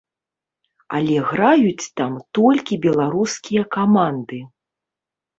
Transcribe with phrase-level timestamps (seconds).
[0.99, 4.39] Але граюць там толькі беларускія каманды.